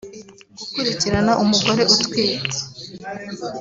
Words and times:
gukurikirana 0.57 1.31
umugore 1.43 1.81
utwite 1.93 2.23